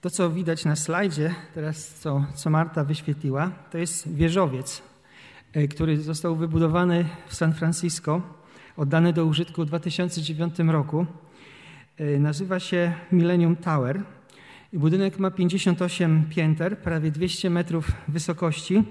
[0.00, 4.82] To, co widać na slajdzie, teraz co, co Marta wyświetliła, to jest wieżowiec,
[5.52, 8.22] e, który został wybudowany w San Francisco,
[8.76, 11.06] oddany do użytku w 2009 roku.
[11.96, 14.02] E, nazywa się Millennium Tower.
[14.72, 18.84] Budynek ma 58 pięter, prawie 200 metrów wysokości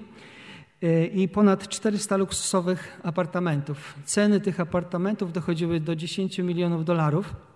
[0.82, 3.94] e, i ponad 400 luksusowych apartamentów.
[4.04, 7.47] Ceny tych apartamentów dochodziły do 10 milionów dolarów.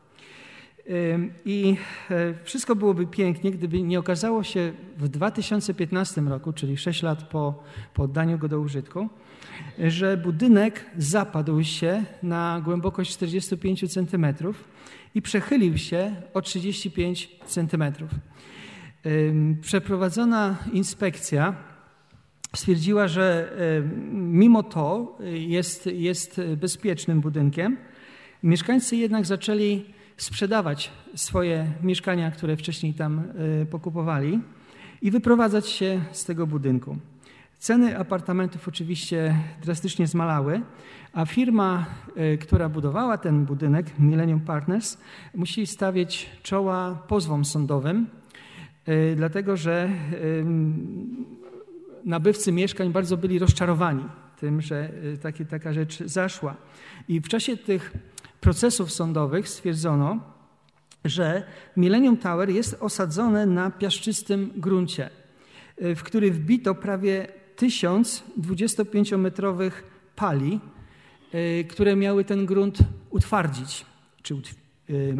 [1.44, 1.76] I
[2.10, 7.62] e, wszystko byłoby pięknie, gdyby nie okazało się w 2015 roku, czyli 6 lat po,
[7.94, 9.08] po oddaniu go do użytku,
[9.78, 14.26] że budynek zapadł się na głębokość 45 cm
[15.14, 17.84] i przechylił się o 35 cm.
[19.60, 21.54] Przeprowadzona inspekcja
[22.56, 23.56] stwierdziła, że
[24.12, 27.76] mimo to jest, jest bezpiecznym budynkiem.
[28.42, 29.84] Mieszkańcy jednak zaczęli
[30.22, 33.22] sprzedawać swoje mieszkania, które wcześniej tam
[33.62, 34.40] e, pokupowali
[35.02, 36.96] i wyprowadzać się z tego budynku.
[37.58, 40.62] Ceny apartamentów oczywiście drastycznie zmalały,
[41.12, 44.98] a firma, e, która budowała ten budynek, Millennium Partners,
[45.34, 48.06] musi stawiać czoła pozwom sądowym,
[48.86, 49.90] e, dlatego że
[52.04, 54.04] nabywcy mieszkań bardzo byli rozczarowani
[54.40, 54.90] tym, że
[55.50, 56.56] taka rzecz zaszła.
[57.08, 57.92] I w czasie tych
[58.42, 60.20] procesów sądowych stwierdzono,
[61.04, 61.42] że
[61.76, 65.10] Millennium Tower jest osadzone na piaszczystym gruncie,
[65.82, 69.70] y, w który wbito prawie tysiąc 25-metrowych
[70.16, 70.60] pali,
[71.34, 72.78] y, które miały ten grunt
[73.10, 73.86] utwardzić.
[74.22, 74.54] Czy utw
[74.90, 75.16] y,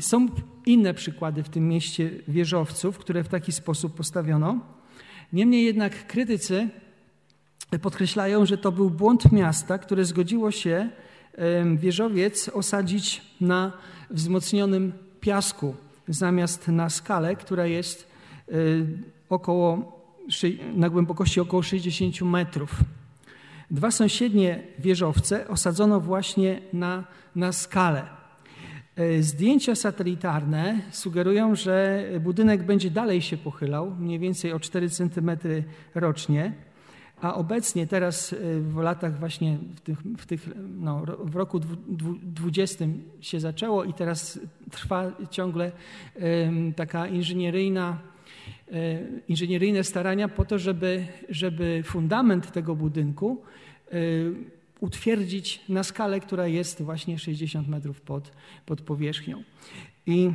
[0.00, 0.28] są
[0.66, 4.60] inne przykłady w tym mieście wieżowców, które w taki sposób postawiono.
[5.32, 6.68] Niemniej jednak krytycy
[7.78, 10.88] podkreślają, że to był błąd miasta, które zgodziło się
[11.76, 13.72] wieżowiec osadzić na
[14.10, 15.74] wzmocnionym piasku
[16.08, 18.08] zamiast na skale, która jest
[18.48, 18.54] e,
[19.28, 19.98] około,
[20.74, 22.80] na głębokości około 60 metrów.
[23.70, 27.04] Dwa sąsiednie wieżowce osadzono właśnie na,
[27.36, 28.06] na skalę.
[28.96, 35.30] E, zdjęcia satelitarne sugerują, że budynek będzie dalej się pochylał, mniej więcej o 4 cm
[35.94, 36.52] rocznie
[37.24, 40.48] a obecnie teraz y, w latach właśnie w, tych, w, tych,
[40.80, 41.60] no, w roku
[42.22, 42.84] 20
[43.20, 44.38] się zaczęło i teraz
[44.70, 45.72] trwa ciągle
[46.76, 47.98] taka inżynieryjna,
[48.72, 53.42] y, inżynieryjne starania po to, żeby, żeby fundament tego budynku
[53.92, 54.34] y,
[54.80, 58.32] utwierdzić na skalę, która jest właśnie 60 metrów pod,
[58.66, 59.42] pod powierzchnią.
[60.06, 60.30] I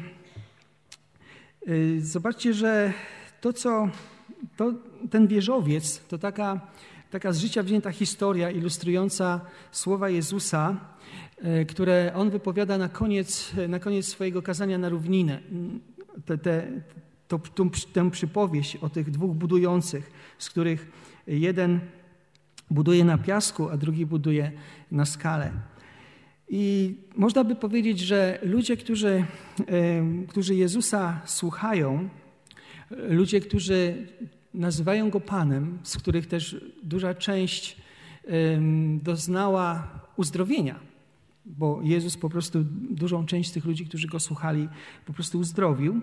[2.00, 2.94] zobaczcie, że
[3.42, 3.90] to, co
[4.58, 4.74] to,
[5.10, 6.62] ten wieżowiec to taka,
[7.12, 9.42] taka z życia wzięta historia ilustrująca
[9.72, 10.78] słowa Jezusa,
[11.38, 15.40] e, które on wypowiada na koniec, na koniec swojego kazania na równinę.
[16.26, 16.68] Te, te,
[17.28, 20.92] to, tą, tę przypowieść o tych dwóch budujących, z których
[21.28, 21.80] jeden
[22.72, 24.52] buduje na piasku, a drugi buduje
[24.92, 25.52] na skale.
[26.50, 29.26] I można by powiedzieć, że ludzie, którzy,
[29.60, 32.10] e, którzy Jezusa słuchają,
[32.92, 34.08] ludzie, którzy
[34.54, 37.78] nazywają go Panem, z których też duża część
[39.04, 40.80] doznała uzdrowienia,
[41.46, 44.68] bo Jezus po prostu dużą część tych ludzi, którzy go słuchali,
[45.06, 46.02] po prostu uzdrowił,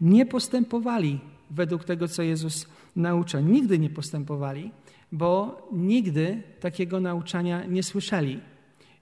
[0.00, 3.40] nie postępowali według tego, co Jezus naucza.
[3.40, 4.70] Nigdy nie postępowali,
[5.12, 8.40] bo nigdy takiego nauczania nie słyszeli.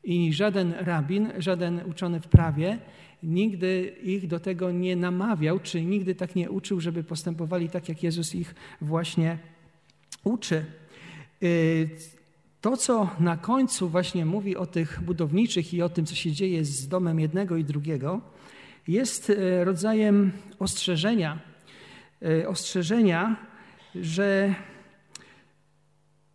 [0.05, 2.79] I żaden rabin, żaden uczony w prawie
[3.23, 8.03] nigdy ich do tego nie namawiał, czy nigdy tak nie uczył, żeby postępowali tak, jak
[8.03, 9.39] Jezus ich właśnie
[10.25, 10.65] uczy.
[11.43, 11.91] Y,
[12.61, 16.65] to, co na końcu właśnie mówi o tych budowniczych i o tym, co się dzieje
[16.65, 18.21] z domem jednego i drugiego,
[18.89, 21.41] jest y, rodzajem ostrzeżenia,
[22.23, 23.37] y, ostrzeżenia,
[23.95, 24.55] że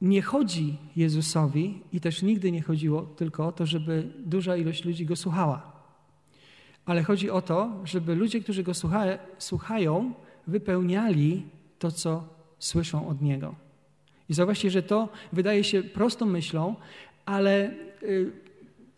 [0.01, 5.05] nie chodzi Jezusowi i też nigdy nie chodziło tylko o to, żeby duża ilość ludzi
[5.05, 5.74] go słuchała
[6.85, 9.05] ale chodzi o to, żeby ludzie, którzy go słucha,
[9.37, 10.13] słuchają,
[10.47, 11.45] wypełniali
[11.79, 12.27] to, co
[12.59, 13.55] słyszą od niego.
[14.29, 16.75] I zauważcie, że to wydaje się prostą myślą,
[17.25, 17.71] ale,
[18.03, 18.31] y,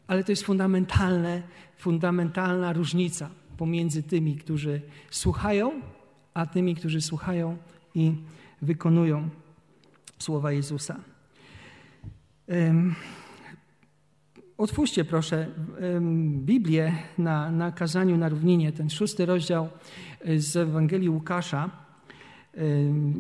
[0.08, 1.44] ale to jest fundamentalne,
[1.78, 4.82] fundamentalna różnica pomiędzy tymi, którzy
[5.12, 5.82] słuchają,
[6.34, 7.58] a tymi, którzy słuchają
[7.96, 8.14] i
[8.62, 9.30] wykonują
[10.20, 11.00] słowa Jezusa.
[14.58, 15.48] Otwórzcie proszę
[16.30, 19.70] Biblię na, na kazaniu na równinie, ten szósty rozdział
[20.28, 21.70] y, z Ewangelii Łukasza.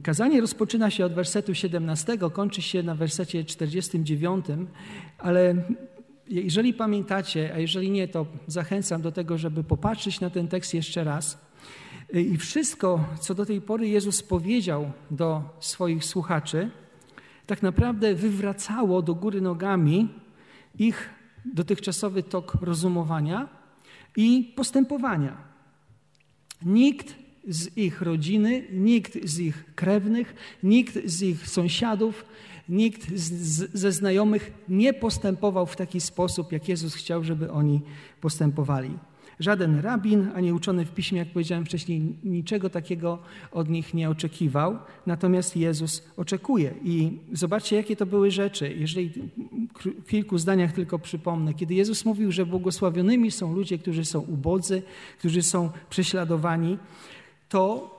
[0.04, 4.46] Kazanie rozpoczyna się od wersetu 17, kończy się na wersecie 49,
[5.18, 5.56] ale
[6.28, 11.04] jeżeli pamiętacie, a jeżeli nie, to zachęcam do tego, żeby popatrzeć na ten tekst jeszcze
[11.04, 11.48] raz.
[12.14, 16.70] I wszystko, co do tej pory Jezus powiedział do swoich słuchaczy,
[17.46, 20.10] tak naprawdę wywracało do góry nogami
[20.80, 21.17] ich
[21.54, 23.50] dotychczasowy tok rozumowania
[24.16, 25.38] i postępowania.
[26.66, 27.16] Nikt
[27.48, 32.26] z ich rodziny, nikt z ich krewnych, nikt z ich sąsiadów,
[32.70, 37.82] nikt z, z, ze znajomych nie postępował w taki sposób, jak Jezus chciał, żeby oni
[38.22, 38.92] postępowali.
[39.40, 43.20] Żaden rabin, ani uczony w piśmie, jak powiedziałem wcześniej, niczego takiego
[43.52, 46.74] od nich nie oczekiwał, natomiast Jezus oczekuje.
[46.84, 48.74] I zobaczcie, jakie to były rzeczy.
[48.78, 49.12] Jeżeli
[50.06, 54.82] w kilku zdaniach tylko przypomnę, kiedy Jezus mówił, że błogosławionymi są ludzie, którzy są ubodzy,
[55.20, 56.78] którzy są prześladowani,
[57.50, 57.96] to,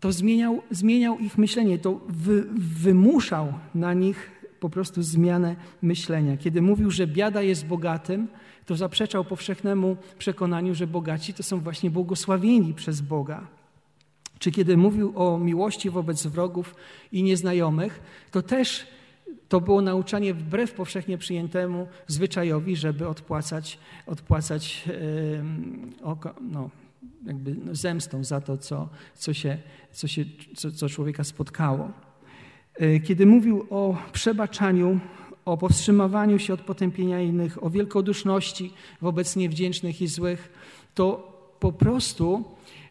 [0.00, 4.30] to zmieniał, zmieniał ich myślenie, to wy, wymuszał na nich
[4.60, 6.36] po prostu zmianę myślenia.
[6.36, 8.28] Kiedy mówił, że biada jest bogatym,
[8.68, 13.46] to zaprzeczał powszechnemu przekonaniu, że bogaci to są właśnie błogosławieni przez Boga.
[14.38, 16.74] Czy kiedy mówił o miłości wobec wrogów
[17.12, 18.00] i nieznajomych,
[18.30, 18.86] to też
[19.48, 24.84] to było nauczanie wbrew powszechnie przyjętemu zwyczajowi, żeby odpłacać, odpłacać
[26.40, 26.70] no,
[27.26, 29.58] jakby no, zemstą za to, co, co, się,
[29.92, 30.24] co, się,
[30.56, 31.92] co, co człowieka spotkało.
[32.80, 35.00] Yy, kiedy mówił o przebaczaniu,
[35.48, 40.52] o powstrzymywaniu się od potępienia innych, o wielkoduszności wobec niewdzięcznych i złych,
[40.94, 42.44] to po prostu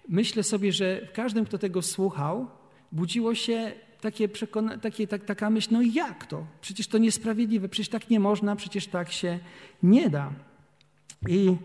[0.09, 2.47] myślę sobie, że w każdym, kto tego słuchał,
[2.91, 3.71] budziło się
[4.01, 6.45] takie przekona- takie, tak, taka myśl, no jak to?
[6.61, 9.39] Przecież to niesprawiedliwe, przecież tak nie można, przecież tak się
[9.83, 10.31] nie da.
[11.27, 11.55] I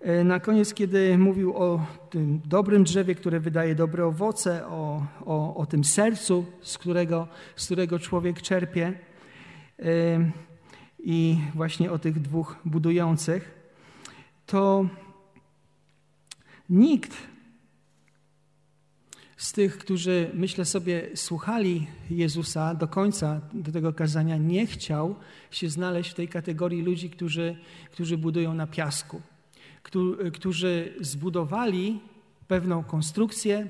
[0.00, 5.56] e, na koniec, kiedy mówił o tym dobrym drzewie, które wydaje dobre owoce, o, o,
[5.56, 9.09] o tym sercu, z którego, z którego człowiek czerpie,
[10.98, 13.54] i właśnie o tych dwóch budujących,
[14.46, 14.86] to
[16.70, 17.16] nikt
[19.36, 25.14] z tych, którzy myślę sobie słuchali Jezusa do końca do tego kazania, nie chciał
[25.50, 27.56] się znaleźć w tej kategorii ludzi, którzy,
[27.90, 29.20] którzy budują na piasku,
[30.32, 32.00] którzy zbudowali
[32.48, 33.68] pewną konstrukcję,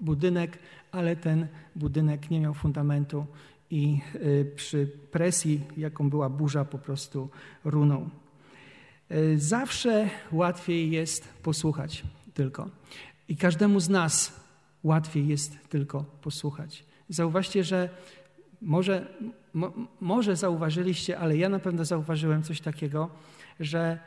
[0.00, 0.58] budynek,
[0.92, 3.26] ale ten budynek nie miał fundamentu
[3.70, 7.28] i y, przy presji, jaką była burza, po prostu
[7.64, 8.08] runął.
[9.10, 12.02] Y, zawsze łatwiej jest posłuchać
[12.34, 12.68] tylko.
[13.28, 14.40] I każdemu z nas
[14.82, 16.84] łatwiej jest tylko posłuchać.
[17.08, 17.88] Zauważcie, że
[18.62, 19.06] może,
[19.54, 23.10] mo, może zauważyliście, ale ja na pewno zauważyłem coś takiego,
[23.60, 23.98] że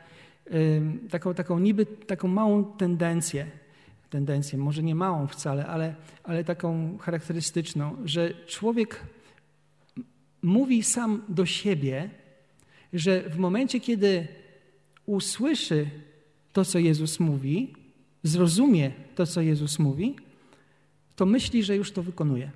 [0.52, 3.46] y, taką, taką niby taką małą tendencję,
[4.10, 9.00] tendencję, może nie małą wcale, ale, ale taką charakterystyczną, że człowiek
[10.42, 12.10] mówi sam do siebie,
[12.92, 14.28] że w momencie, kiedy
[15.06, 15.90] usłyszy
[16.52, 17.74] to, co Jezus mówi,
[18.22, 20.16] zrozumie to, co Jezus mówi,
[21.16, 22.50] to myśli, że już to wykonuje.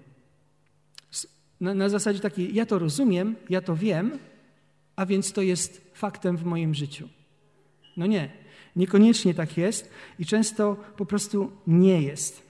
[1.61, 4.19] Na, na, zasadzie takiej, ja to rozumiem, ja to wiem,
[4.97, 7.09] a więc to jest faktem w moim życiu.
[7.97, 8.31] No nie,
[8.77, 12.44] niekoniecznie tak jest i często po prostu nie jest.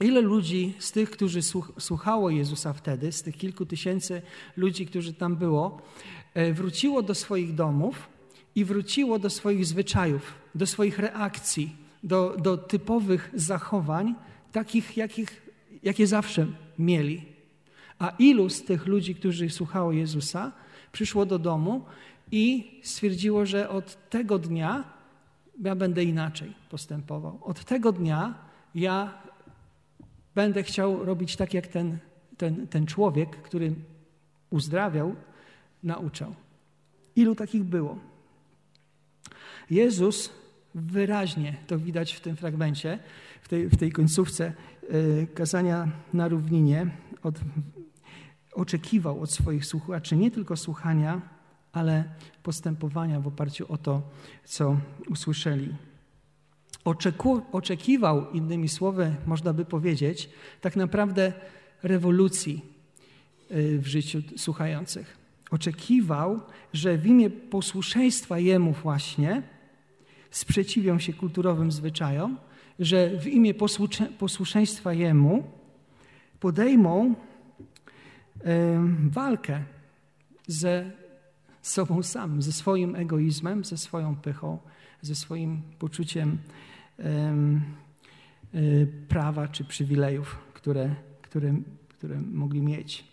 [0.00, 1.40] Ile ludzi z tych, którzy
[1.78, 4.22] słuchało Jezusa wtedy, z tych kilku tysięcy
[4.56, 5.82] ludzi, którzy tam było,
[6.34, 8.08] e, wróciło do swoich domów
[8.54, 14.14] i wróciło do swoich zwyczajów, do swoich reakcji, do, do typowych zachowań,
[14.52, 15.50] takich, jakich,
[15.82, 16.46] jakie zawsze
[16.78, 17.22] mieli.
[17.98, 20.52] A ilu z tych ludzi, którzy słuchało Jezusa,
[20.92, 21.84] przyszło do domu
[22.32, 24.84] i stwierdziło, że od tego dnia
[25.62, 27.38] ja będę inaczej postępował.
[27.42, 28.34] Od tego dnia
[28.74, 29.23] ja
[30.34, 31.98] Będę chciał robić tak, jak ten,
[32.36, 33.74] ten, ten człowiek, który
[34.50, 35.14] uzdrawiał,
[35.82, 36.34] nauczał.
[37.16, 37.98] Ilu takich było?
[39.70, 40.30] Jezus
[40.74, 42.98] wyraźnie, to widać w tym fragmencie,
[43.42, 44.52] w tej, w tej końcówce
[44.90, 46.86] yy, kazania na równinie,
[47.22, 47.34] od,
[48.52, 51.20] oczekiwał od swoich słuchaczy nie tylko słuchania,
[51.72, 52.04] ale
[52.42, 54.02] postępowania w oparciu o to,
[54.44, 54.76] co
[55.08, 55.74] usłyszeli
[56.84, 61.32] oczeku, oczekiwał, innymi słowy, można by powiedzieć, tak naprawdę
[61.82, 62.64] rewolucji
[63.50, 65.18] y, w życiu słuchających.
[65.50, 66.40] Oczekiwał,
[66.72, 69.42] że w imię posłuszeństwa Jemu właśnie
[70.30, 72.36] sprzeciwią się kulturowym zwyczajom,
[72.78, 73.54] że w imię
[74.18, 75.44] posłuszeństwa Jemu
[76.40, 77.14] podejmą
[79.10, 79.64] walkę
[80.46, 80.90] ze
[81.62, 84.58] sobą samym, ze swoim egoizmem, ze swoją pychą,
[85.02, 86.38] ze swoim poczuciem
[89.08, 91.54] prawa czy przywilejów, które, które,
[91.88, 93.04] które mogli mieć.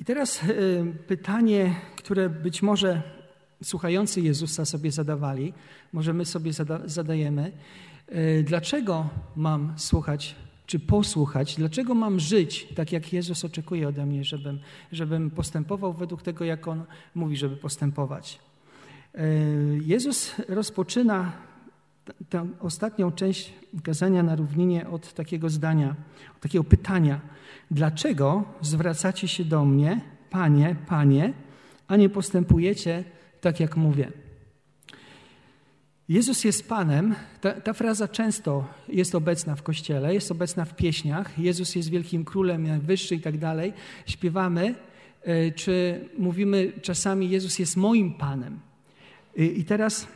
[0.00, 3.02] I teraz y, pytanie, które być może
[3.62, 5.52] słuchający Jezusa sobie zadawali,
[5.92, 7.52] może my sobie zada zadajemy,
[8.08, 14.24] e, dlaczego mam słuchać czy posłuchać, dlaczego mam żyć tak, jak Jezus oczekuje ode mnie,
[14.24, 14.60] żebym,
[14.92, 18.38] żebym postępował według tego, jak On mówi, żeby postępować.
[19.80, 21.32] Jezus rozpoczyna
[22.28, 25.94] tę ostatnią część kazania na równinie od takiego zdania,
[26.36, 27.20] od takiego pytania.
[27.70, 31.32] Dlaczego zwracacie się do mnie, Panie, Panie,
[31.88, 33.04] a nie postępujecie
[33.40, 34.12] tak, jak mówię?
[36.08, 37.14] Jezus jest Panem.
[37.40, 41.38] Ta, ta, fraza często jest obecna w kościele, jest obecna w pieśniach.
[41.38, 43.72] Jezus jest wielkim królem, wyższy i tak dalej.
[44.06, 44.74] Śpiewamy,
[45.22, 48.60] e, czy mówimy czasami Jezus jest moim Panem.
[49.36, 50.08] I teraz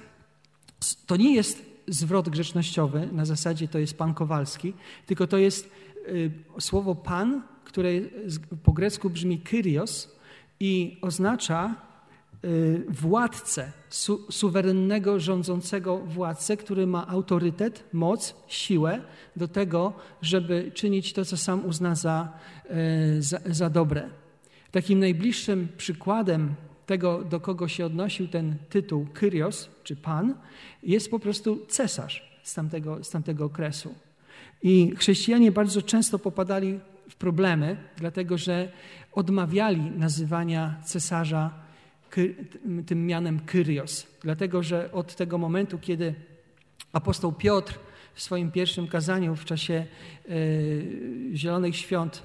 [1.06, 4.74] to nie jest zwrot grzecznościowy, na zasadzie to jest Pan Kowalski,
[5.06, 5.70] tylko to jest
[6.56, 7.90] e, słowo Pan, które
[8.62, 10.16] po grecku brzmi Kyrios
[10.60, 11.90] i oznacza
[12.44, 19.00] Y, władcę, su, suwerennego, rządzącego władcę, który ma autorytet, moc, siłę
[19.36, 19.92] do tego,
[20.22, 22.28] żeby czynić to, co sam uzna za,
[23.18, 24.10] y, za, za dobre.
[24.70, 26.54] Takim najbliższym przykładem
[26.90, 30.34] tego, do kogo się odnosił ten tytuł Kyrios, czy Pan,
[30.82, 33.94] jest po prostu cesarz z tamtego, z tamtego okresu.
[34.62, 38.72] I chrześcijanie bardzo często popadali w problemy, dlatego że
[39.12, 41.50] odmawiali nazywania cesarza
[42.86, 44.06] tym mianem Kyrios.
[44.22, 46.14] Dlatego, że od tego momentu, kiedy
[46.92, 47.78] apostoł Piotr
[48.14, 49.86] w swoim pierwszym kazaniu w czasie e,
[51.34, 52.22] Zielonych Świąt,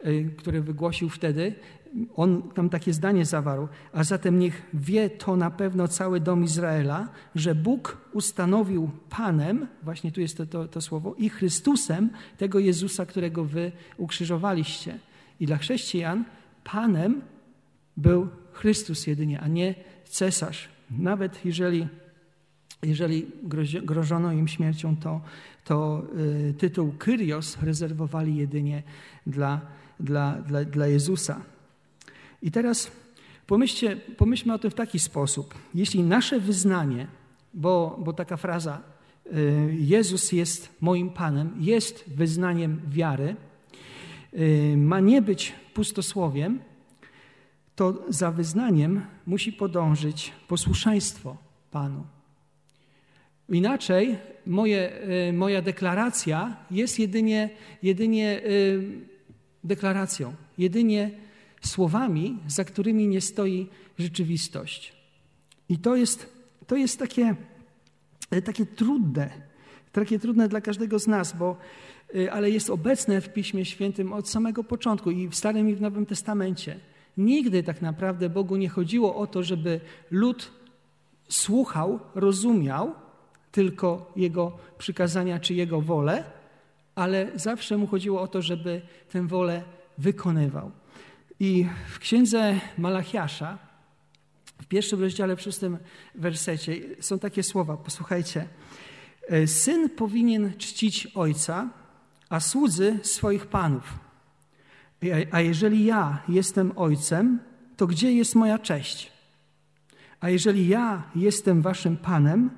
[0.00, 1.54] e, które wygłosił wtedy,
[2.16, 7.08] on tam takie zdanie zawarł, a zatem niech wie to na pewno cały dom Izraela,
[7.34, 13.06] że Bóg ustanowił Panem, właśnie tu jest to, to, to słowo, i Chrystusem tego Jezusa,
[13.06, 14.98] którego wy ukrzyżowaliście.
[15.40, 16.24] I dla chrześcijan
[16.64, 17.22] Panem
[17.96, 19.74] był Chrystus jedynie, a nie
[20.04, 20.68] cesarz.
[20.90, 21.88] Nawet jeżeli,
[22.82, 23.26] jeżeli
[23.82, 25.20] grożono im śmiercią, to,
[25.64, 28.82] to y, tytuł Kyrios rezerwowali jedynie
[29.26, 29.60] dla,
[30.00, 31.40] dla, dla, dla Jezusa.
[32.42, 32.90] I teraz
[33.46, 35.54] pomyślcie, pomyślmy o tym w taki sposób.
[35.74, 37.06] Jeśli nasze wyznanie,
[37.54, 38.82] bo, bo taka fraza
[39.26, 43.36] y, Jezus jest moim Panem, jest wyznaniem wiary,
[44.34, 46.60] y, ma nie być pustosłowiem,
[47.76, 51.36] to za wyznaniem musi podążyć posłuszeństwo
[51.70, 52.04] Panu.
[53.48, 57.50] Inaczej moje, e, moja deklaracja jest jedynie,
[57.82, 58.42] jedynie
[59.64, 61.10] deklaracją, jedynie
[61.66, 63.68] słowami, za którymi nie stoi
[63.98, 64.92] rzeczywistość.
[65.68, 66.32] I to jest,
[66.66, 67.36] to jest takie,
[68.30, 69.30] e, takie trudne,
[69.92, 71.56] takie trudne dla każdego z nas, bo
[72.32, 76.06] ale jest obecne w Piśmie Świętym od samego początku i w Starym i w Nowym
[76.06, 76.80] Testamencie.
[77.16, 79.80] Nigdy tak naprawdę Bogu nie chodziło o to, żeby
[80.10, 80.50] lud
[81.28, 82.94] słuchał, rozumiał
[83.52, 86.24] tylko Jego przykazania czy Jego wolę,
[86.94, 89.62] ale zawsze mu chodziło o to, żeby tę wolę
[89.98, 90.70] wykonywał.
[91.40, 93.58] I w księdze Malachiasza,
[94.62, 95.78] w pierwszym rozdziale, w szóstym
[96.14, 98.48] wersecie są takie słowa, posłuchajcie.
[99.46, 101.68] Syn powinien czcić ojca,
[102.28, 103.98] a słudzy swoich panów.
[105.30, 107.40] A jeżeli ja jestem ojcem,
[107.76, 109.12] to gdzie jest moja cześć?
[110.20, 112.50] A jeżeli ja jestem waszym panem,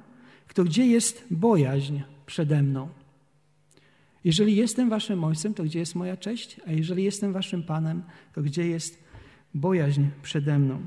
[0.55, 2.89] to gdzie jest bojaźń przede mną?
[4.29, 6.61] Jeżeli jestem waszym ojcem, to gdzie jest moja cześć?
[6.67, 8.03] A jeżeli jestem waszym panem,
[8.35, 9.05] to gdzie jest
[9.55, 10.81] bojaźń przede mną?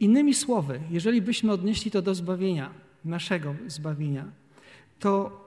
[0.00, 2.70] Innymi słowy, jeżeli byśmy odnieśli to do zbawienia,
[3.04, 4.24] naszego zbawienia,
[4.98, 5.40] to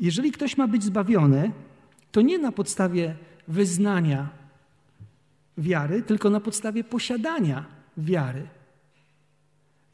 [0.00, 1.52] jeżeli ktoś ma być zbawiony,
[2.12, 3.16] to nie na podstawie
[3.48, 4.28] wyznania
[5.58, 8.48] wiary, tylko na podstawie posiadania wiary.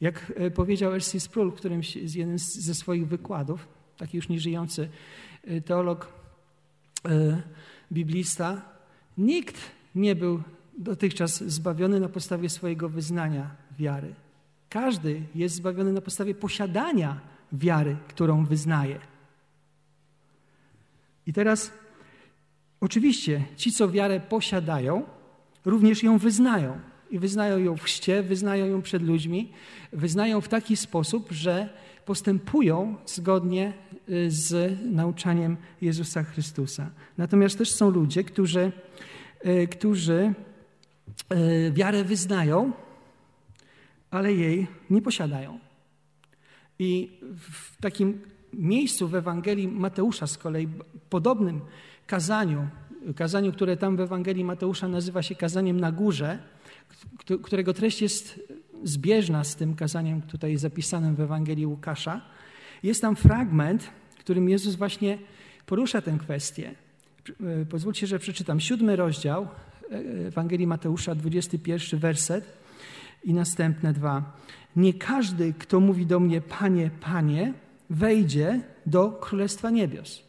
[0.01, 1.19] Jak e, powiedział R.C.
[1.19, 4.89] Sproul w którymś z jednym ze swoich wykładów, taki już nieżyjący
[5.43, 6.13] e, teolog,
[7.05, 7.41] e,
[7.91, 8.61] biblista,
[9.17, 9.57] nikt
[9.95, 10.43] nie był
[10.77, 14.13] dotychczas zbawiony na podstawie swojego wyznania wiary.
[14.69, 17.19] Każdy jest zbawiony na podstawie posiadania
[17.51, 18.99] wiary, którą wyznaje.
[21.27, 21.71] I teraz
[22.83, 25.03] Oczywiście ci, co wiarę posiadają,
[25.65, 26.79] również ją wyznają.
[27.11, 29.51] I wyznają ją w chście, wyznają ją przed ludźmi,
[29.93, 31.69] wyznają w taki sposób, że
[32.05, 33.73] postępują zgodnie
[34.09, 36.89] y, z nauczaniem Jezusa Chrystusa.
[37.17, 38.71] Natomiast też są ludzie, którzy,
[39.45, 40.33] y, którzy
[41.33, 42.71] y, wiarę wyznają,
[44.11, 45.59] ale jej nie posiadają.
[46.79, 48.21] I w takim
[48.53, 50.67] miejscu w Ewangelii Mateusza z kolei,
[51.09, 51.61] podobnym
[52.07, 52.67] kazaniu,
[53.15, 56.39] kazaniu, które tam w Ewangelii Mateusza nazywa się kazaniem na górze,
[57.43, 58.39] którego treść jest
[58.83, 62.21] zbieżna z tym kazaniem tutaj zapisanym w Ewangelii Łukasza.
[62.83, 63.83] Jest tam fragment,
[64.15, 65.17] w którym Jezus właśnie
[65.65, 66.75] porusza tę kwestię.
[67.61, 69.47] E, pozwólcie, że przeczytam siódmy rozdział
[69.91, 72.57] e, Ewangelii Mateusza, 21 werset
[73.23, 74.37] i następne dwa.
[74.75, 77.53] Nie każdy, kto mówi do mnie, Panie, Panie,
[77.89, 80.23] wejdzie do Królestwa Niebios,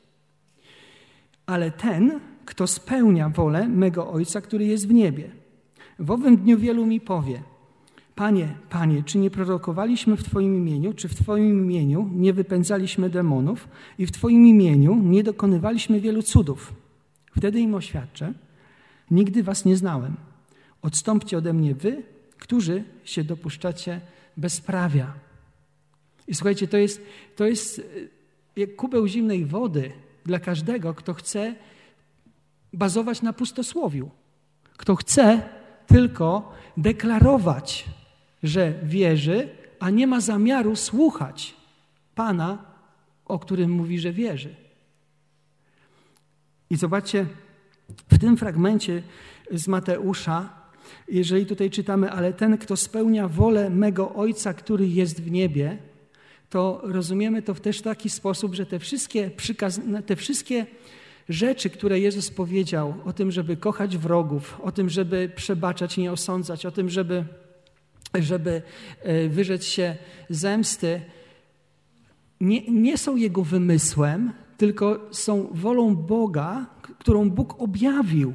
[1.47, 5.31] ale ten, kto spełnia wolę mego Ojca, który jest w niebie.
[5.99, 7.43] W owym dniu wielu mi powie,
[8.15, 13.69] Panie, Panie, czy nie prorokowaliśmy w Twoim imieniu, czy w Twoim imieniu nie wypędzaliśmy demonów
[13.99, 16.75] i w Twoim imieniu nie dokonywaliśmy wielu cudów?
[17.37, 18.35] Wtedy im oświadczę,
[19.11, 20.17] nigdy Was nie znałem.
[20.83, 22.03] Odstąpcie ode mnie Wy,
[22.39, 24.01] którzy się dopuszczacie
[24.37, 25.15] bezprawia.
[26.29, 27.03] I słuchajcie, to jest,
[27.37, 27.83] to jest e,
[28.61, 29.93] jak kubeł zimnej wody
[30.25, 31.55] dla każdego, kto chce
[32.73, 34.11] bazować na pustosłowiu.
[34.77, 35.49] Kto chce
[35.87, 37.85] tylko deklarować,
[38.45, 39.49] że wierzy,
[39.81, 41.55] a nie ma zamiaru słuchać
[42.15, 42.65] Pana,
[43.25, 44.55] o którym mówi, że wierzy.
[46.71, 47.27] I zobaczcie,
[48.13, 49.03] w tym fragmencie
[49.51, 50.49] z Mateusza,
[51.09, 55.79] jeżeli tutaj czytamy, ale ten, kto spełnia wolę mego Ojca, który jest w niebie,
[56.51, 60.67] to rozumiemy to w też taki sposób, że te wszystkie, przykaz, te wszystkie
[61.29, 66.67] rzeczy, które Jezus powiedział o tym, żeby kochać wrogów, o tym, żeby przebaczać nie osądzać,
[66.67, 67.25] o tym, żeby,
[68.23, 68.63] żeby
[69.03, 69.97] e, wyrzec się
[70.31, 71.01] zemsty,
[72.41, 76.67] nie, nie są Jego wymysłem, tylko są wolą Boga,
[76.99, 78.35] którą Bóg objawił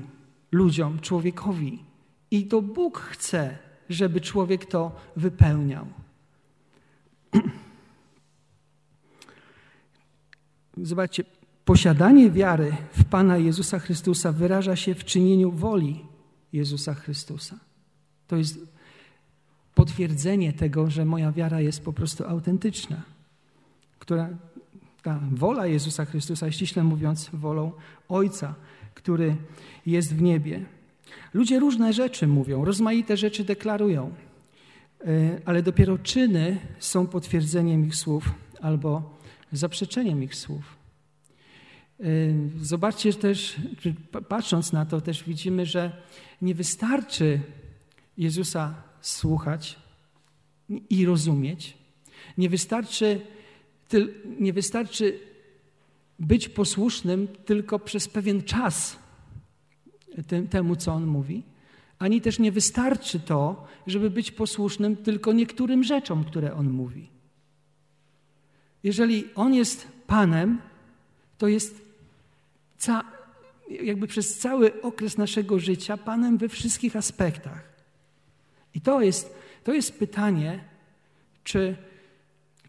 [0.51, 1.83] ludziom, człowiekowi.
[2.31, 3.57] I to Bóg chce,
[3.89, 5.85] żeby człowiek to wypełniał.
[10.77, 11.23] Zobaczcie,
[11.65, 16.05] posiadanie wiary w Pana Jezusa Chrystusa wyraża się w czynieniu woli
[16.53, 17.59] Jezusa Chrystusa.
[18.27, 18.78] To jest
[19.79, 23.01] potwierdzenie tego, że moja wiara jest po prostu autentyczna,
[23.99, 24.29] która
[25.03, 27.71] ta wola Jezusa Chrystusa, ściśle mówiąc, wolą
[28.09, 28.55] Ojca,
[28.93, 29.35] który
[29.85, 30.65] jest w niebie.
[31.33, 34.11] Ludzie różne rzeczy mówią, rozmaite rzeczy deklarują,
[35.01, 35.05] e,
[35.45, 39.17] ale dopiero czyny są potwierdzeniem ich słów albo
[39.51, 40.63] zaprzeczeniem ich słów.
[41.99, 42.03] E,
[42.61, 43.55] zobaczcie też,
[44.29, 45.91] patrząc na to, też widzimy, że
[46.41, 47.39] nie wystarczy
[48.17, 49.79] Jezusa słuchać
[50.89, 51.77] i rozumieć.
[52.37, 53.21] Nie wystarczy,
[54.39, 55.19] nie wystarczy
[56.19, 58.99] być posłusznym tylko przez pewien czas
[60.49, 61.43] temu, co On mówi.
[61.99, 67.09] Ani też nie wystarczy to, żeby być posłusznym tylko niektórym rzeczom, które On mówi.
[68.83, 70.61] Jeżeli On jest Panem,
[71.37, 71.81] to jest
[72.77, 73.03] ca,
[73.69, 77.68] jakby przez cały okres naszego życia Panem we wszystkich aspektach.
[78.73, 80.63] I to jest, to jest pytanie,
[81.43, 81.77] czy,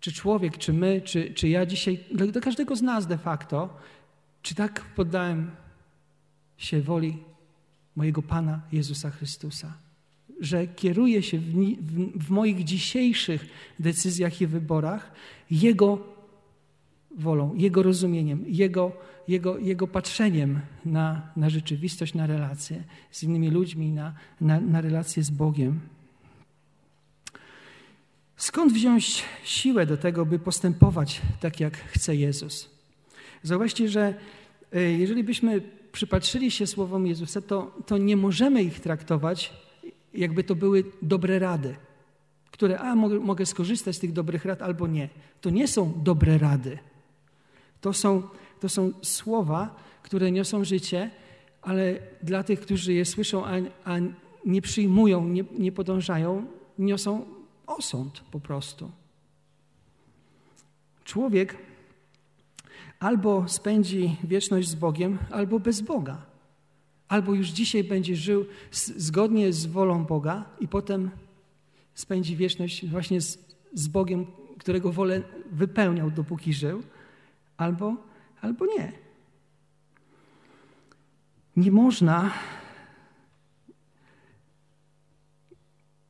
[0.01, 3.77] czy człowiek, czy my, czy, czy ja dzisiaj, do każdego z nas de facto,
[4.43, 5.51] czy tak poddałem
[6.57, 7.19] się woli
[7.97, 9.73] mojego Pana Jezusa Chrystusa
[10.41, 13.47] że kieruję się w, w, w, moich dzisiejszych
[13.79, 15.13] decyzjach i wyborach
[15.51, 15.99] Jego
[17.17, 18.93] wolą, Jego rozumieniem, Jego,
[19.29, 25.23] Jego, Jego patrzeniem na, na rzeczywistość, na relacje z innymi ludźmi, na, na, na relacje
[25.23, 25.81] z Bogiem.
[28.37, 32.71] Skąd wziąć siłę do tego, by postępować tak, jak chce Jezus?
[33.43, 34.15] Zauważcie, że
[34.73, 39.53] e, jeżeli byśmy przypatrzyli się słowom Jezusa, to, to nie możemy ich traktować,
[40.15, 41.77] jakby to były dobre rady,
[42.51, 45.09] które, a mogę, skorzystać z tych dobrych rad albo nie.
[45.41, 46.79] To nie są dobre rady.
[47.81, 48.23] To są,
[48.61, 51.11] to są słowa, które niosą życie,
[51.63, 53.51] ale dla tych, którzy je słyszą, a,
[53.85, 53.97] a
[54.47, 56.47] nie przyjmują, nie, nie podążają,
[56.79, 57.25] niosą
[57.67, 58.91] osąd po prostu.
[61.05, 61.57] Człowiek
[63.01, 66.27] albo spędzi wieczność z Bogiem, albo bez Boga.
[67.09, 68.47] Albo już dzisiaj będzie żył
[68.97, 71.11] zgodnie z wolą Boga i potem
[71.95, 73.39] spędzi wieczność właśnie z,
[73.75, 74.27] z Bogiem,
[74.59, 76.83] którego wolę wypełniał, dopóki żył,
[77.61, 77.97] albo,
[78.43, 78.93] albo nie.
[81.57, 82.31] Nie można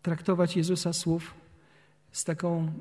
[0.02, 1.34] traktować Jezusa słów
[2.12, 2.72] z taką,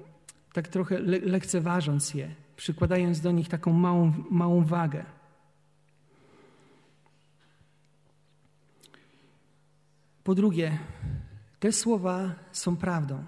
[0.54, 5.06] tak trochę le lekceważąc je, przykładając do nich taką małą, małą wagę.
[10.24, 10.80] Po drugie,
[11.60, 13.26] te słowa są prawdą.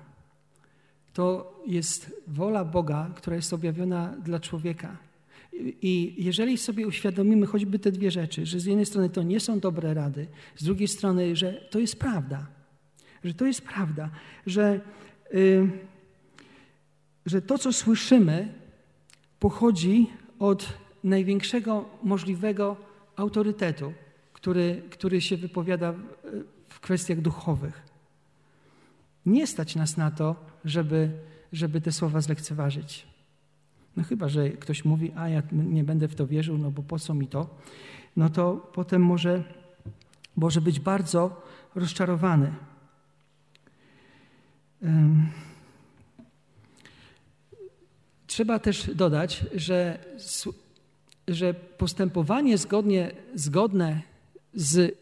[1.13, 5.10] To jest wola Boga, która jest objawiona dla człowieka.
[5.81, 9.59] I jeżeli sobie uświadomimy choćby te dwie rzeczy, że z jednej strony to nie są
[9.59, 12.47] dobre rady, z drugiej strony, że to jest prawda,
[13.23, 14.09] że to jest prawda,
[14.47, 14.81] że,
[15.33, 15.69] y,
[17.25, 18.53] że to, co słyszymy,
[19.39, 20.09] pochodzi
[20.39, 22.77] od największego możliwego
[23.15, 23.93] autorytetu,
[24.33, 25.93] który, który się wypowiada
[26.69, 27.81] w kwestiach duchowych.
[29.25, 30.35] Nie stać nas na to,
[30.65, 31.11] żeby,
[31.53, 33.10] żeby te słowa zlekceważyć.
[33.97, 36.99] No chyba, że ktoś mówi, a ja nie będę w to wierzył, no bo po
[36.99, 37.49] co mi to?
[38.15, 39.43] No to potem może,
[40.35, 41.41] może być bardzo
[41.75, 42.53] rozczarowany.
[48.27, 49.99] Trzeba też dodać, że,
[51.27, 54.01] że postępowanie zgodnie, zgodne
[54.53, 54.97] z,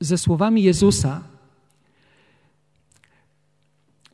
[0.00, 1.22] ze słowami Jezusa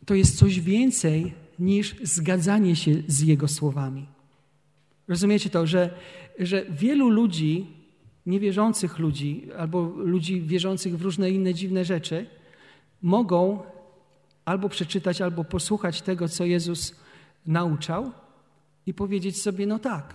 [0.06, 4.06] to jest coś więcej niż zgadzanie się z Jego słowami.
[5.08, 5.94] Rozumiecie to, że,
[6.38, 7.66] że wielu ludzi,
[8.26, 12.26] niewierzących ludzi, albo ludzi wierzących w różne inne dziwne rzeczy,
[13.02, 13.62] mogą
[14.44, 16.94] albo przeczytać, albo posłuchać tego, co Jezus
[17.46, 18.12] nauczał
[18.86, 20.14] i powiedzieć sobie: No tak,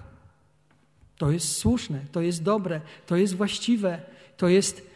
[1.18, 4.02] to jest słuszne, to jest dobre, to jest właściwe,
[4.38, 4.96] to jest.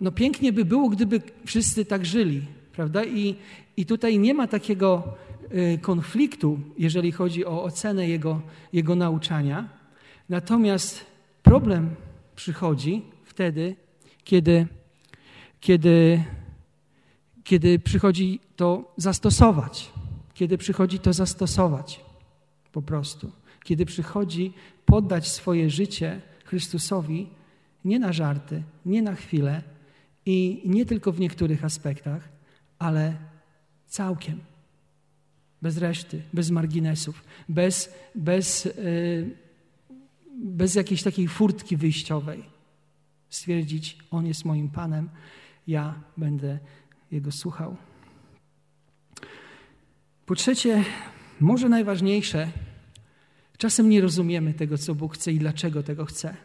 [0.00, 3.04] No pięknie by było, gdyby wszyscy tak żyli, prawda?
[3.04, 3.34] I,
[3.76, 5.14] i tutaj nie ma takiego
[5.80, 8.40] konfliktu, jeżeli chodzi o ocenę jego,
[8.72, 9.68] jego nauczania.
[10.28, 11.06] Natomiast
[11.42, 11.94] problem
[12.36, 13.76] przychodzi wtedy,
[14.24, 14.66] kiedy,
[15.60, 16.24] kiedy,
[17.44, 19.92] kiedy przychodzi to zastosować.
[20.34, 22.00] Kiedy przychodzi to zastosować
[22.72, 23.32] po prostu.
[23.64, 24.52] Kiedy przychodzi
[24.84, 27.28] poddać swoje życie Chrystusowi
[27.84, 29.62] nie na żarty, nie na chwilę
[30.26, 32.28] i nie tylko w niektórych aspektach,
[32.78, 33.16] ale
[33.86, 34.47] całkiem.
[35.62, 39.36] Bez reszty, bez marginesów, bez, bez, yy,
[40.34, 42.44] bez jakiejś takiej furtki wyjściowej.
[43.30, 45.08] Stwierdzić, On jest moim Panem,
[45.66, 46.58] ja będę
[47.10, 47.76] Jego słuchał.
[50.26, 50.84] Po trzecie,
[51.40, 52.48] może najważniejsze,
[53.58, 56.36] czasem nie rozumiemy tego, co Bóg chce i dlaczego tego chce.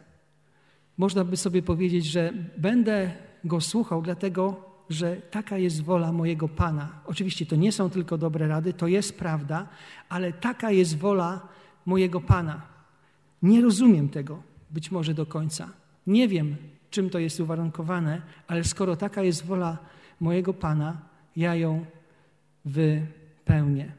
[0.96, 3.12] Można by sobie powiedzieć, że będę
[3.44, 7.00] Go słuchał, dlatego że taka jest wola mojego Pana.
[7.06, 9.68] Oczywiście to nie są tylko dobre rady, to jest prawda,
[10.08, 11.48] ale taka jest wola
[11.86, 12.62] mojego Pana.
[13.42, 15.68] Nie rozumiem tego być może do końca.
[16.06, 16.56] Nie wiem,
[16.90, 19.78] czym to jest uwarunkowane, ale skoro taka jest wola
[20.20, 21.00] mojego Pana,
[21.36, 21.86] ja ją
[22.64, 23.92] wypełnię.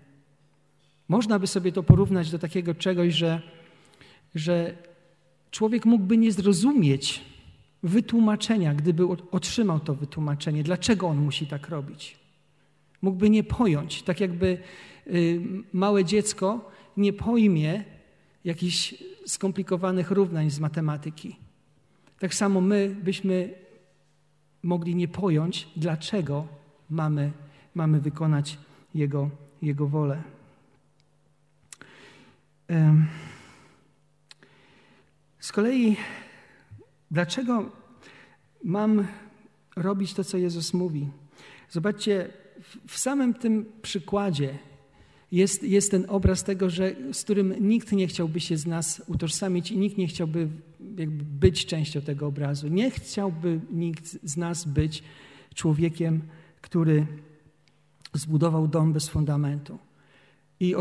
[1.07, 3.41] Można by sobie to porównać do takiego czegoś, że,
[4.35, 4.77] że
[5.51, 7.34] człowiek mógłby nie zrozumieć
[7.85, 12.17] wytłumaczenia, gdyby otrzymał to wytłumaczenie, dlaczego on musi tak robić.
[13.01, 14.57] Mógłby nie pojąć, tak jakby
[15.07, 15.41] y,
[15.73, 17.83] małe dziecko nie pojmie
[18.45, 18.95] jakichś
[19.25, 21.35] skomplikowanych równań z matematyki.
[22.19, 23.53] Tak samo my byśmy
[24.63, 26.47] mogli nie pojąć, dlaczego
[26.89, 27.31] mamy,
[27.75, 28.57] mamy wykonać
[28.95, 29.29] Jego,
[29.61, 30.23] Jego wolę.
[35.39, 35.97] Z kolei
[37.15, 37.71] Dlaczego
[38.63, 39.07] mam
[39.75, 41.09] robić to, co Jezus mówi?
[41.69, 42.29] Zobaczcie,
[42.87, 44.57] w samym tym przykładzie
[45.31, 49.71] jest, jest ten obraz tego, że, z którym nikt nie chciałby się z nas utożsamić
[49.71, 50.47] i nikt nie chciałby
[51.39, 52.67] być częścią tego obrazu.
[52.67, 55.03] Nie chciałby nikt z nas być
[55.53, 56.21] człowiekiem,
[56.61, 57.07] który
[58.13, 59.77] zbudował dom bez fundamentu.
[60.59, 60.75] I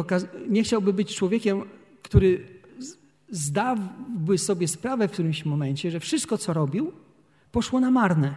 [0.48, 1.62] nie chciałby być człowiekiem,
[2.02, 2.53] który
[3.34, 6.92] zdałby sobie sprawę w którymś momencie, że wszystko, co robił,
[7.52, 8.34] poszło na marne,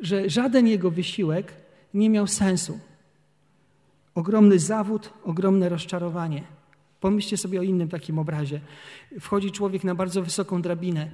[0.00, 1.54] że żaden jego wysiłek
[1.94, 2.78] nie miał sensu.
[4.14, 6.42] Ogromny zawód, ogromne rozczarowanie.
[7.00, 8.60] Pomyślcie sobie o innym takim obrazie.
[9.20, 11.10] Wchodzi człowiek na bardzo wysoką drabinę.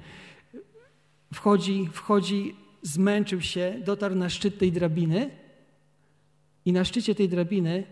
[1.33, 5.29] Wchodzi, wchodzi, zmęczył się, dotarł na szczyt tej drabiny
[6.65, 7.83] i na szczycie tej drabiny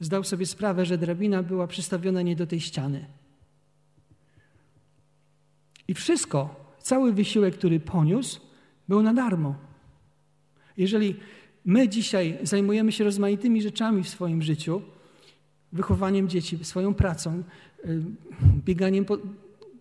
[0.00, 3.06] zdał sobie sprawę, że drabina była przystawiona nie do tej ściany.
[5.88, 8.40] I wszystko, cały wysiłek, który poniósł,
[8.88, 9.54] był na darmo.
[10.76, 11.16] Jeżeli
[11.64, 14.82] my dzisiaj zajmujemy się rozmaitymi rzeczami w swoim życiu,
[15.72, 17.42] wychowaniem dzieci, swoją pracą,
[17.84, 18.02] y,
[18.64, 19.18] bieganiem po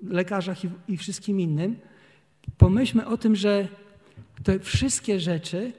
[0.08, 1.76] lekarzach i, i wszystkim innym,
[2.58, 3.68] pomyślmy o tym, że
[4.44, 5.74] te wszystkie rzeczy,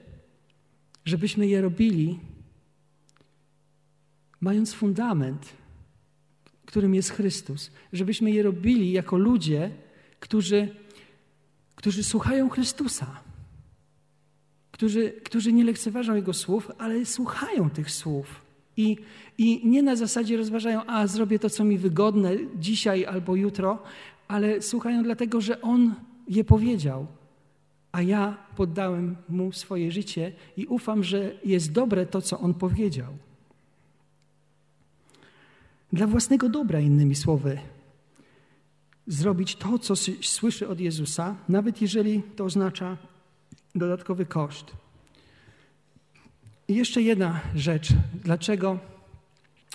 [1.04, 2.18] żebyśmy je robili,
[4.40, 5.54] mając fundament,
[6.66, 9.70] którym jest Chrystus, żebyśmy je robili jako ludzie,
[10.24, 10.68] którzy,
[11.74, 13.20] którzy słuchają Chrystusa,
[14.70, 18.40] którzy, którzy nie lekceważą Jego słów, ale słuchają tych słów.
[18.76, 18.96] I,
[19.38, 23.82] I nie na zasadzie rozważają, a zrobię to, co mi wygodne dzisiaj albo jutro,
[24.28, 25.94] ale słuchają dlatego, że On
[26.28, 27.06] je powiedział.
[27.92, 33.12] a ja poddałem mu swoje życie i ufam, że jest dobre to, co on powiedział.
[35.92, 37.58] Dla własnego dobra, innymi słowy,
[39.06, 42.96] zrobić to, co słyszy od Jezusa, nawet jeżeli to oznacza
[43.74, 44.66] dodatkowy koszt.
[46.68, 47.88] I jeszcze jedna rzecz.
[48.24, 48.78] Dlaczego,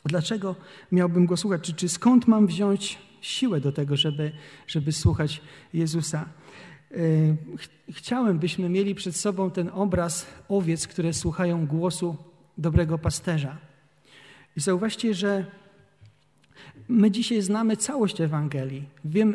[0.06, 0.56] dlaczego
[0.92, 1.62] miałbym go słuchać?
[1.62, 4.32] Czy, czy skąd mam wziąć siłę do tego, żeby,
[4.68, 5.42] żeby słuchać
[5.74, 6.26] Jezusa?
[6.92, 6.96] E,
[7.92, 12.18] chciałem, byśmy mieli przed sobą ten obraz owiec, które słuchają głosu
[12.58, 13.58] dobrego pasterza.
[14.58, 15.46] I zauważcie, że
[16.90, 18.84] My dzisiaj znamy całość Ewangelii.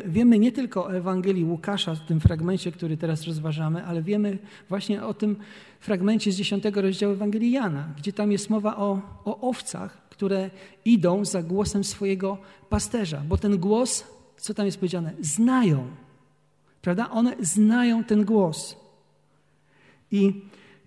[0.05, 4.37] Wiemy, nie tylko o Ewangelii Łukasza, w tym fragmencie, który teraz rozważamy, ale wiemy
[4.69, 5.35] właśnie o tym
[5.79, 10.49] fragmencie z dziesiątego rozdziału Ewangelii Jana, gdzie tam jest mowa o, o owcach, które
[10.85, 12.37] idą za głosem swojego
[12.69, 14.03] pasterza, bo ten głos,
[14.37, 15.87] co tam jest powiedziane, znają.
[16.81, 17.09] Prawda?
[17.09, 18.75] One znają ten głos.
[20.11, 20.41] I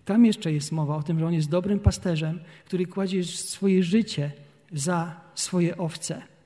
[0.05, 4.33] tam jeszcze jest mowa o tym, że on jest dobrym pasterzem, który kładzie swoje życie
[4.73, 6.38] za swoje owce.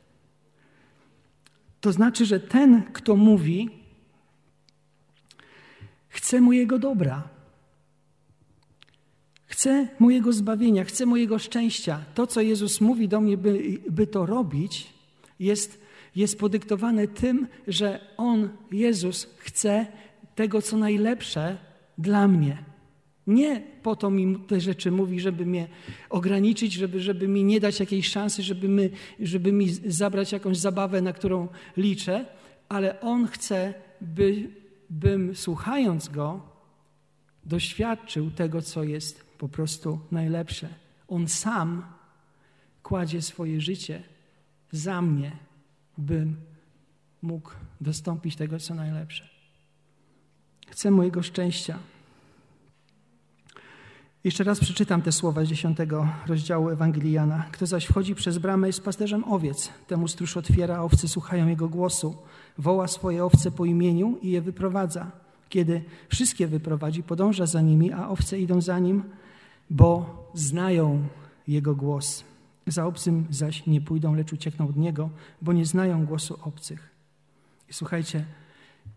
[1.83, 3.71] To znaczy, że ten, kto mówi,
[6.09, 7.29] chce mojego dobra.
[9.47, 12.05] Chce mojego zbawienia, chce mojego szczęścia.
[12.15, 14.95] To, co Jezus mówi do mnie, by, by to robić,
[15.41, 15.81] jest,
[16.17, 19.87] jest podyktowane tym, że On, Jezus, chce
[20.35, 21.59] tego, co najlepsze
[21.99, 22.72] dla mnie.
[23.27, 25.69] Nie po to mi te rzeczy mówi, żeby mnie
[26.11, 31.03] ograniczyć, żeby, żeby mi nie dać jakiejś szansy, żeby, my, żeby mi zabrać jakąś zabawę,
[31.03, 32.27] na którą liczę,
[32.69, 34.51] ale On chce, by,
[34.91, 36.41] bym słuchając Go
[37.45, 40.69] doświadczył tego, co jest po prostu najlepsze.
[41.09, 41.85] On sam
[42.83, 44.03] kładzie swoje życie
[44.71, 45.37] za mnie,
[45.99, 46.37] bym
[47.23, 49.29] mógł dostąpić tego, co najlepsze.
[50.69, 51.79] Chcę mojego szczęścia.
[54.25, 57.45] Jeszcze raz przeczytam te słowa z dziesiątego rozdziału Ewangelii Jana.
[57.53, 59.71] Kto zaś wchodzi przez bramę jest pasterzem owiec.
[59.87, 62.17] Temu stróż otwiera, a słuchają jego głosu.
[62.59, 65.11] Woła swoje owce po imieniu i je wyprowadza.
[65.49, 69.03] Kiedy wszystkie wyprowadzi, podąża za nimi, a owce idą za nim,
[69.71, 71.03] bo znają
[71.49, 72.25] jego głos.
[72.67, 75.11] Za obcym zaś nie pójdą, lecz uciekną od niego,
[75.43, 76.91] bo nie znają głosu obcych.
[77.71, 78.25] I słuchajcie,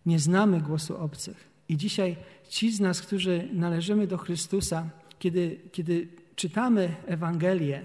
[0.06, 1.50] nie znamy głosu obcych.
[1.70, 2.16] I dzisiaj
[2.50, 7.82] ci z nas, którzy należymy do Chrystusa, kiedy, kiedy czytamy Ewangelię,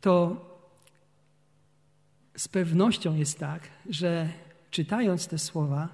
[0.00, 0.44] to
[2.36, 4.28] z pewnością jest tak, że
[4.70, 5.88] czytając te słowa,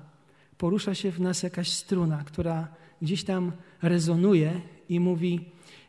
[0.59, 2.69] porusza się w nas jakaś struna, która
[3.03, 5.45] gdzieś tam rezonuje i mówi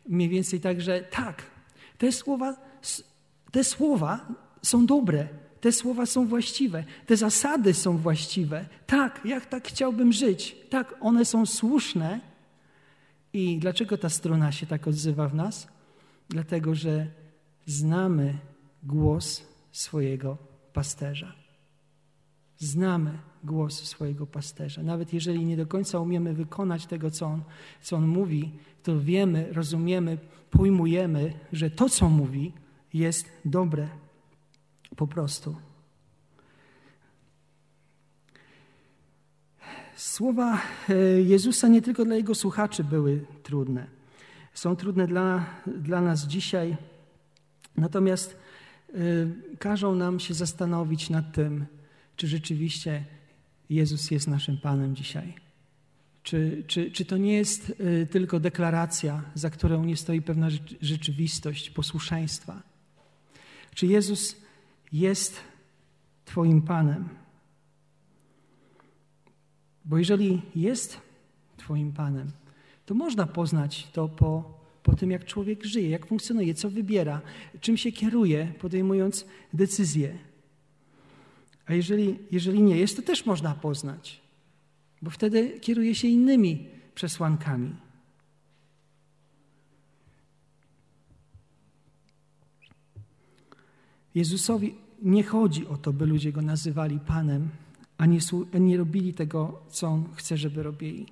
[0.07, 1.43] mniej więcej tak, że tak,
[1.97, 2.55] te słowa,
[3.51, 4.27] te słowa
[4.61, 5.27] są dobre,
[5.61, 8.65] te słowa są właściwe, te zasady są właściwe.
[8.87, 10.55] Tak, jak tak chciałbym żyć.
[10.69, 12.19] Tak, one są słuszne
[13.33, 15.67] i dlaczego ta strona się tak odzywa w nas?
[16.29, 17.07] Dlatego, że
[17.65, 18.37] znamy
[18.83, 20.37] głos swojego
[20.73, 21.33] pasterza.
[22.57, 24.83] Znamy głos swojego pasterza.
[24.83, 27.43] Nawet jeżeli nie do końca umiemy wykonać tego, co on,
[27.81, 28.51] co on mówi,
[28.83, 30.17] to wiemy, rozumiemy,
[30.51, 32.53] pojmujemy, że to, co mówi,
[32.93, 33.89] jest dobre.
[34.95, 35.55] Po prostu.
[39.99, 43.87] Słowa e, Jezusa nie tylko dla Jego słuchaczy były trudne.
[44.53, 46.77] Są trudne dla, dla nas dzisiaj.
[47.77, 48.37] Natomiast
[48.89, 51.65] y, każą nam się zastanowić nad tym,
[52.15, 53.05] czy rzeczywiście
[53.69, 55.33] Jezus jest naszym Panem dzisiaj.
[56.23, 60.47] Czy, czy, czy to nie jest y, tylko deklaracja, za którą nie stoi pewna
[60.81, 62.61] rzeczywistość posłuszeństwa?
[63.75, 64.35] Czy Jezus
[64.91, 65.39] jest
[66.25, 67.09] Twoim Panem?
[69.89, 71.01] Bo jeżeli jest
[71.57, 72.31] Twoim Panem,
[72.85, 77.21] to można poznać to po, po tym, jak człowiek żyje, jak funkcjonuje, co wybiera,
[77.61, 80.17] czym się kieruje, podejmując decyzje.
[81.65, 84.21] A jeżeli, jeżeli nie jest, to też można poznać,
[85.01, 87.75] bo wtedy kieruje się innymi przesłankami.
[94.15, 97.49] Jezusowi nie chodzi o to, by ludzie go nazywali Panem,
[97.99, 98.19] a nie,
[98.53, 101.05] nie robili tego, co On chce, żeby robili.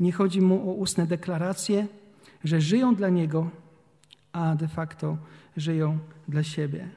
[0.00, 1.86] Nie chodzi mu o ustne deklaracje,
[2.44, 3.50] że żyją dla Niego,
[4.32, 5.18] a de facto
[5.56, 6.88] żyją dla siebie.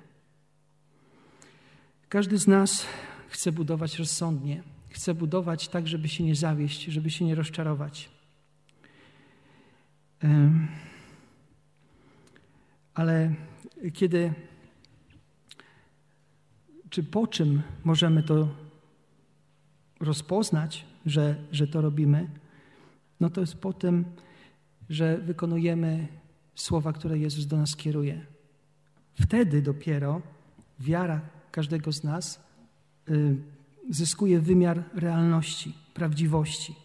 [2.09, 2.85] Każdy z nas
[3.29, 8.09] chce budować rozsądnie, chce budować tak, żeby się nie zawieść, żeby się nie rozczarować.
[12.93, 13.33] Ale
[13.93, 14.33] kiedy,
[16.89, 18.60] czy po czym możemy to
[20.01, 22.27] rozpoznać, że, że to robimy,
[23.21, 24.05] No to jest po tym,
[24.89, 26.07] że wykonujemy
[26.55, 28.25] słowa, które Jezus do nas kieruje.
[29.21, 30.21] Wtedy dopiero
[30.79, 32.43] wiara każdego z nas
[33.09, 33.35] y,
[33.89, 36.75] zyskuje wymiar realności, prawdziwości,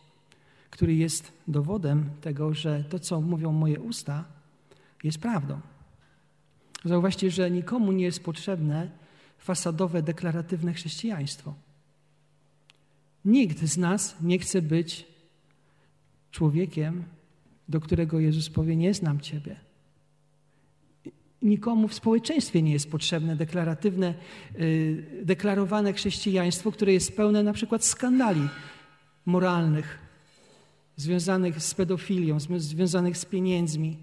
[0.70, 4.24] który jest dowodem tego, że to, co mówią moje usta,
[5.04, 5.60] jest prawdą.
[6.84, 8.90] Zauważcie, że nikomu nie jest potrzebne
[9.38, 11.54] fasadowe, deklaratywne chrześcijaństwo.
[13.26, 15.06] Nikt z nas nie chce być
[16.30, 17.04] człowiekiem,
[17.68, 19.56] do którego Jezus powie: Nie znam Ciebie.
[21.42, 24.14] Nikomu w społeczeństwie nie jest potrzebne deklaratywne,
[24.58, 28.48] yy, deklarowane chrześcijaństwo, które jest pełne na przykład skandali
[29.26, 29.98] moralnych,
[30.96, 33.96] związanych z pedofilią, związanych z pieniędzmi,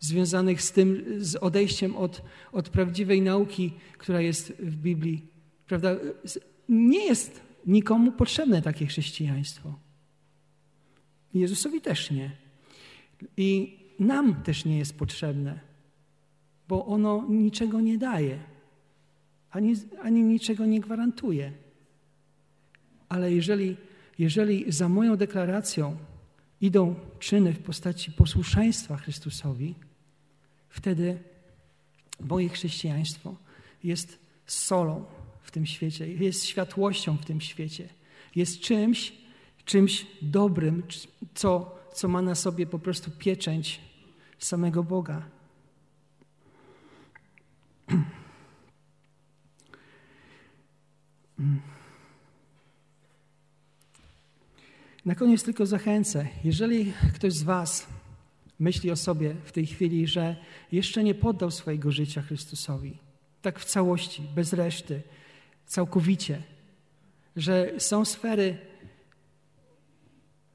[0.00, 5.26] związanych z tym, z odejściem od, od prawdziwej nauki, która jest w Biblii.
[5.66, 5.96] Prawda?
[6.68, 9.74] Nie jest nikomu potrzebne takie chrześcijaństwo.
[11.34, 12.30] Jezusowi też nie.
[13.36, 15.60] I nam też nie jest potrzebne,
[16.68, 18.38] bo ono niczego nie daje,
[19.50, 21.52] ani, ani niczego nie gwarantuje.
[23.08, 23.76] Ale jeżeli,
[24.18, 25.96] jeżeli za moją deklaracją
[26.60, 29.74] idą czyny w postaci posłuszeństwa Chrystusowi,
[30.68, 31.18] wtedy
[32.20, 33.36] moje chrześcijaństwo
[33.84, 35.04] jest solą
[35.48, 37.88] w tym świecie, jest światłością w tym świecie,
[38.36, 39.12] jest czymś,
[39.64, 40.82] czymś dobrym,
[41.34, 43.80] co, co ma na sobie po prostu pieczęć
[44.38, 45.22] samego Boga.
[55.04, 57.86] Na koniec tylko zachęcę, jeżeli ktoś z Was
[58.58, 60.36] myśli o sobie w tej chwili, że
[60.72, 62.98] jeszcze nie poddał swojego życia Chrystusowi,
[63.42, 65.02] tak w całości, bez reszty,
[65.68, 66.42] całkowicie,
[67.36, 68.58] że są sfery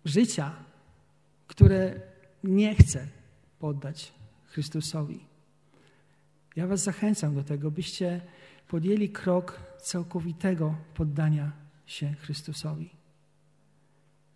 [0.06, 0.56] życia,
[1.48, 2.02] które
[2.44, 3.08] nie chce
[3.60, 4.14] poddać
[4.46, 5.20] Chrystusowi.
[6.56, 8.22] Ja Was zachęcam do tego, byście
[8.68, 11.52] podjęli krok całkowitego poddania
[11.86, 12.90] się Chrystusowi.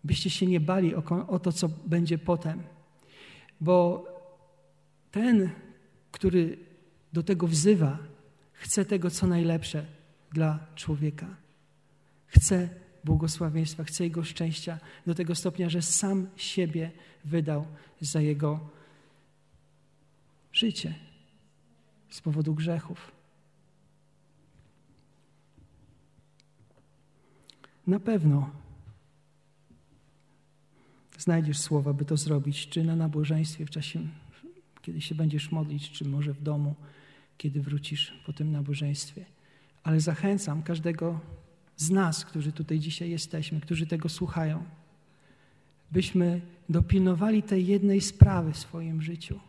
[0.04, 2.62] Byście się nie bali o, o to, co będzie potem,
[3.60, 4.06] bo
[5.10, 5.50] ten,
[6.12, 6.58] który
[7.12, 7.98] do tego wzywa,
[8.52, 9.97] chce tego, co najlepsze
[10.32, 11.26] dla człowieka.
[12.26, 12.68] Chce
[13.04, 16.90] błogosławieństwa, chce Jego szczęścia do tego stopnia, że sam siebie
[17.24, 17.66] wydał
[18.00, 18.60] za Jego
[20.52, 20.94] życie
[22.10, 23.12] z powodu grzechów.
[27.86, 28.50] Na pewno
[31.18, 34.08] znajdziesz słowa, by to zrobić, czy na nabożeństwie w czasie,
[34.82, 36.74] kiedy się będziesz modlić, czy może w domu,
[37.38, 39.24] kiedy wrócisz po tym nabożeństwie.
[39.88, 41.20] Ale zachęcam każdego
[41.76, 44.64] z nas, którzy tutaj dzisiaj jesteśmy, którzy tego słuchają,
[45.92, 49.40] byśmy dopilnowali tej jednej sprawy w swoim życiu,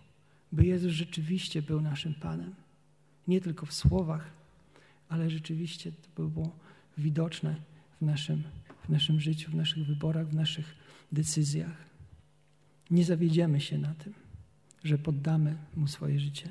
[0.51, 2.55] by Jezus rzeczywiście był naszym Panem.
[3.27, 4.31] Nie tylko w słowach,
[5.09, 6.55] ale rzeczywiście to by było
[6.97, 7.55] widoczne
[8.01, 8.43] w naszym,
[8.83, 10.75] w naszym życiu, w naszych wyborach, w naszych
[11.11, 11.85] decyzjach.
[12.91, 14.13] Nie zawiedziemy się na tym,
[14.83, 16.49] że poddamy Mu swoje życie.